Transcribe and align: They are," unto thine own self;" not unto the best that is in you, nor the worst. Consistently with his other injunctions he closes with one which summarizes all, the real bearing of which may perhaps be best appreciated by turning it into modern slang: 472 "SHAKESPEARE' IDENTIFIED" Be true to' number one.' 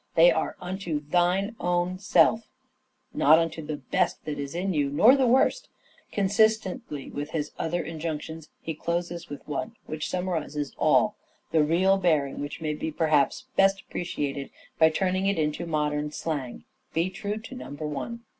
They 0.15 0.31
are," 0.31 0.55
unto 0.69 1.01
thine 1.07 1.55
own 1.59 1.99
self;" 1.99 2.47
not 3.13 3.37
unto 3.37 3.61
the 3.63 3.77
best 3.77 4.25
that 4.25 4.39
is 4.39 4.55
in 4.55 4.73
you, 4.73 4.89
nor 4.89 5.15
the 5.15 5.27
worst. 5.27 5.69
Consistently 6.11 7.11
with 7.11 7.29
his 7.29 7.51
other 7.59 7.83
injunctions 7.83 8.49
he 8.63 8.73
closes 8.73 9.29
with 9.29 9.47
one 9.47 9.75
which 9.85 10.09
summarizes 10.09 10.73
all, 10.79 11.17
the 11.51 11.61
real 11.63 11.99
bearing 11.99 12.37
of 12.37 12.41
which 12.41 12.61
may 12.61 12.73
perhaps 12.73 13.41
be 13.43 13.53
best 13.57 13.81
appreciated 13.87 14.49
by 14.79 14.89
turning 14.89 15.27
it 15.27 15.37
into 15.37 15.67
modern 15.67 16.09
slang: 16.09 16.63
472 16.93 16.93
"SHAKESPEARE' 16.93 16.93
IDENTIFIED" 16.93 16.93
Be 16.93 17.09
true 17.11 17.37
to' 17.37 17.55
number 17.63 17.85
one.' 17.85 18.21